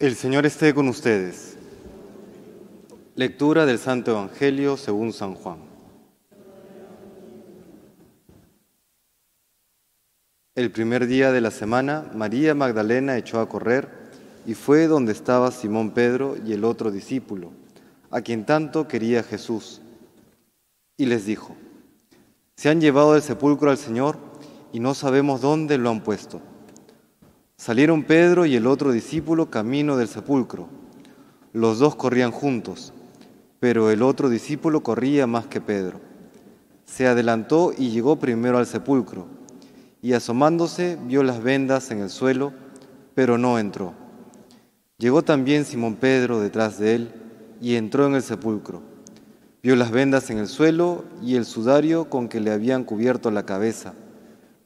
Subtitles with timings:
[0.00, 1.58] El Señor esté con ustedes.
[3.16, 5.58] Lectura del Santo Evangelio según San Juan.
[10.54, 13.90] El primer día de la semana, María Magdalena echó a correr
[14.46, 17.52] y fue donde estaba Simón Pedro y el otro discípulo,
[18.10, 19.82] a quien tanto quería Jesús.
[20.96, 21.56] Y les dijo,
[22.56, 24.16] se han llevado del sepulcro al Señor
[24.72, 26.40] y no sabemos dónde lo han puesto.
[27.60, 30.70] Salieron Pedro y el otro discípulo camino del sepulcro.
[31.52, 32.94] Los dos corrían juntos,
[33.58, 36.00] pero el otro discípulo corría más que Pedro.
[36.86, 39.26] Se adelantó y llegó primero al sepulcro,
[40.00, 42.54] y asomándose vio las vendas en el suelo,
[43.14, 43.92] pero no entró.
[44.96, 47.12] Llegó también Simón Pedro detrás de él,
[47.60, 48.80] y entró en el sepulcro.
[49.62, 53.44] Vio las vendas en el suelo y el sudario con que le habían cubierto la
[53.44, 53.92] cabeza,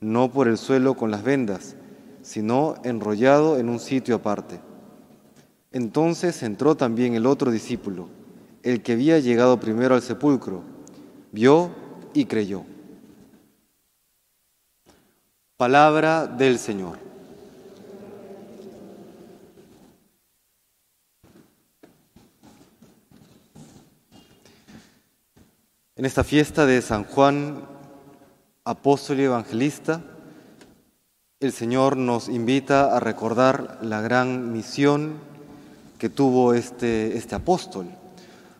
[0.00, 1.74] no por el suelo con las vendas,
[2.24, 4.58] sino enrollado en un sitio aparte.
[5.72, 8.08] Entonces entró también el otro discípulo,
[8.62, 10.62] el que había llegado primero al sepulcro,
[11.32, 11.70] vio
[12.14, 12.64] y creyó.
[15.58, 16.98] Palabra del Señor.
[25.96, 27.68] En esta fiesta de San Juan,
[28.64, 30.02] apóstol y evangelista,
[31.40, 35.14] el Señor nos invita a recordar la gran misión
[35.98, 37.86] que tuvo este, este apóstol.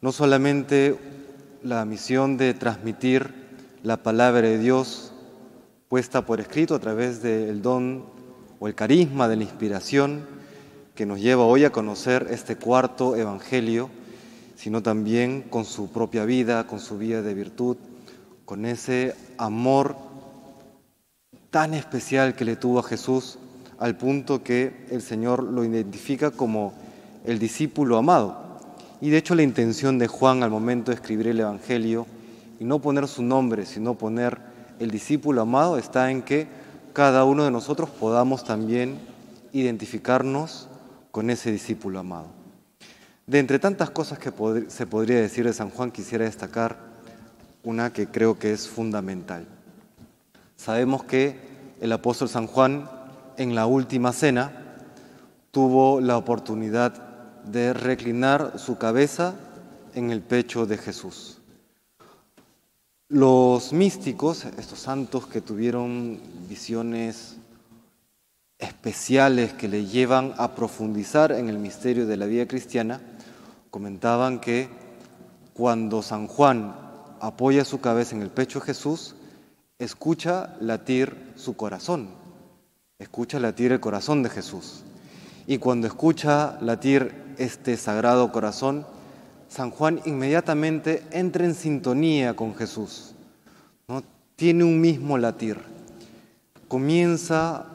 [0.00, 0.98] No solamente
[1.62, 3.32] la misión de transmitir
[3.82, 5.12] la palabra de Dios
[5.88, 8.04] puesta por escrito a través del don
[8.58, 10.26] o el carisma de la inspiración
[10.94, 13.88] que nos lleva hoy a conocer este cuarto evangelio,
[14.56, 17.76] sino también con su propia vida, con su vida de virtud,
[18.44, 20.05] con ese amor
[21.50, 23.38] tan especial que le tuvo a Jesús
[23.78, 26.72] al punto que el Señor lo identifica como
[27.24, 28.44] el discípulo amado.
[29.00, 32.06] Y de hecho la intención de Juan al momento de escribir el Evangelio
[32.58, 34.38] y no poner su nombre, sino poner
[34.78, 36.46] el discípulo amado, está en que
[36.92, 38.98] cada uno de nosotros podamos también
[39.52, 40.68] identificarnos
[41.10, 42.28] con ese discípulo amado.
[43.26, 44.32] De entre tantas cosas que
[44.68, 46.78] se podría decir de San Juan, quisiera destacar
[47.64, 49.46] una que creo que es fundamental.
[50.56, 51.38] Sabemos que
[51.80, 52.90] el apóstol San Juan
[53.36, 54.76] en la última cena
[55.50, 56.92] tuvo la oportunidad
[57.44, 59.34] de reclinar su cabeza
[59.94, 61.38] en el pecho de Jesús.
[63.08, 67.36] Los místicos, estos santos que tuvieron visiones
[68.58, 73.00] especiales que le llevan a profundizar en el misterio de la vida cristiana,
[73.70, 74.68] comentaban que
[75.54, 76.74] cuando San Juan
[77.20, 79.14] apoya su cabeza en el pecho de Jesús,
[79.78, 82.08] escucha latir su corazón,
[82.98, 84.84] escucha latir el corazón de Jesús.
[85.46, 88.86] Y cuando escucha latir este sagrado corazón,
[89.48, 93.14] San Juan inmediatamente entra en sintonía con Jesús.
[93.86, 94.02] ¿no?
[94.34, 95.58] Tiene un mismo latir.
[96.68, 97.66] Comienza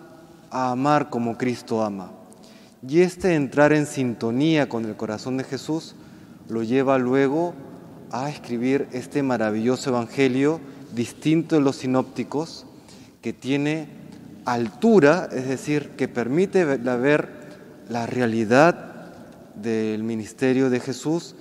[0.49, 2.11] a amar como Cristo ama.
[2.85, 5.95] Y este entrar en sintonía con el corazón de Jesús
[6.49, 7.53] lo lleva luego
[8.11, 10.59] a escribir este maravilloso Evangelio
[10.93, 12.65] distinto de los sinópticos,
[13.21, 13.87] que tiene
[14.45, 17.29] altura, es decir, que permite ver
[17.89, 19.13] la realidad
[19.55, 21.35] del ministerio de Jesús,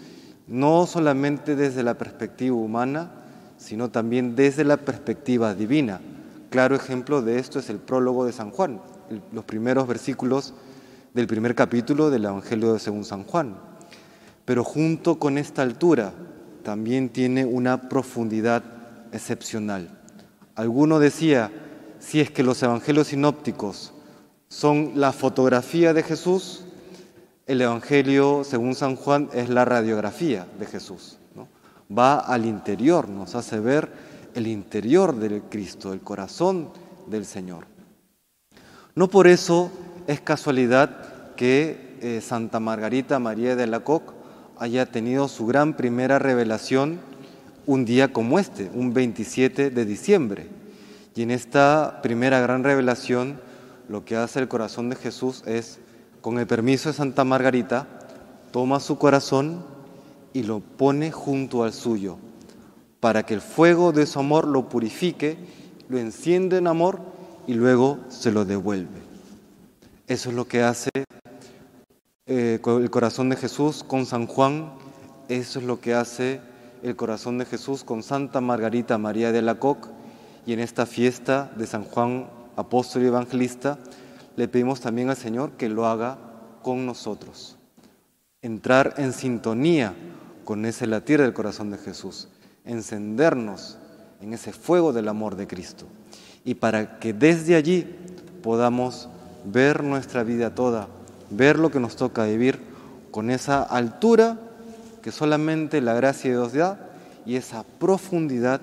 [0.47, 3.13] no solamente desde la perspectiva humana,
[3.57, 6.01] sino también desde la perspectiva divina.
[6.51, 8.81] Claro ejemplo de esto es el prólogo de San Juan,
[9.33, 10.55] los primeros versículos
[11.15, 13.57] del primer capítulo del Evangelio según San Juan.
[14.45, 16.13] Pero junto con esta altura
[16.65, 18.80] también tiene una profundidad
[19.13, 19.99] excepcional.
[20.55, 21.51] Alguno decía,
[21.99, 23.93] si es que los evangelios sinópticos
[24.49, 26.65] son la fotografía de Jesús,
[27.47, 31.19] el evangelio, según San Juan, es la radiografía de Jesús.
[31.97, 33.91] Va al interior, nos hace ver
[34.35, 36.71] el interior del Cristo, el corazón
[37.07, 37.67] del Señor.
[38.95, 39.71] No por eso
[40.07, 44.13] es casualidad que eh, Santa Margarita María de la Coque
[44.59, 47.01] haya tenido su gran primera revelación
[47.71, 50.49] un día como este, un 27 de diciembre.
[51.15, 53.41] Y en esta primera gran revelación,
[53.89, 55.79] lo que hace el corazón de Jesús es,
[56.21, 57.87] con el permiso de Santa Margarita,
[58.51, 59.65] toma su corazón
[60.33, 62.17] y lo pone junto al suyo,
[62.99, 65.39] para que el fuego de su amor lo purifique,
[65.89, 66.99] lo enciende en amor
[67.47, 68.99] y luego se lo devuelve.
[70.09, 70.91] Eso es lo que hace
[72.27, 74.73] eh, el corazón de Jesús con San Juan,
[75.29, 76.50] eso es lo que hace
[76.83, 79.89] el corazón de Jesús con Santa Margarita María de la Coque
[80.47, 83.79] y en esta fiesta de San Juan Apóstol y Evangelista
[84.37, 86.19] le pedimos también al Señor que lo haga
[86.63, 87.57] con nosotros.
[88.43, 89.95] Entrar en sintonía
[90.45, 92.29] con ese latir del corazón de Jesús,
[92.65, 93.79] encendernos
[94.21, 95.87] en ese fuego del amor de Cristo.
[96.45, 97.87] Y para que desde allí
[98.43, 99.09] podamos
[99.45, 100.89] ver nuestra vida toda,
[101.29, 102.61] ver lo que nos toca vivir
[103.11, 104.39] con esa altura
[105.03, 106.91] que solamente la gracia de Dios da
[107.27, 108.61] y esa profundidad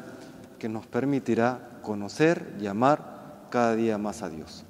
[0.60, 4.66] que nos permitirá conocer y amar cada día más a Dios.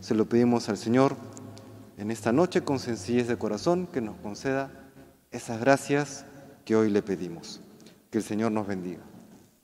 [0.00, 1.16] Se lo pedimos al Señor
[1.98, 4.70] en esta noche con sencillez de corazón que nos conceda
[5.30, 6.24] esas gracias
[6.64, 7.60] que hoy le pedimos.
[8.10, 9.02] Que el Señor nos bendiga.